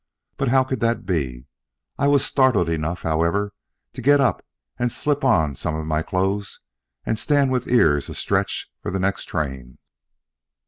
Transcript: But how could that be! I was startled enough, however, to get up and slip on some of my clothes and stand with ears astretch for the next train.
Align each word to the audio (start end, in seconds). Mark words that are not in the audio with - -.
But 0.35 0.47
how 0.47 0.63
could 0.63 0.79
that 0.79 1.05
be! 1.05 1.45
I 1.99 2.07
was 2.07 2.25
startled 2.25 2.67
enough, 2.69 3.03
however, 3.03 3.53
to 3.93 4.01
get 4.01 4.19
up 4.19 4.43
and 4.79 4.91
slip 4.91 5.23
on 5.23 5.55
some 5.55 5.75
of 5.75 5.85
my 5.85 6.01
clothes 6.01 6.59
and 7.05 7.19
stand 7.19 7.51
with 7.51 7.67
ears 7.67 8.09
astretch 8.09 8.71
for 8.81 8.89
the 8.89 8.97
next 8.97 9.25
train. 9.25 9.77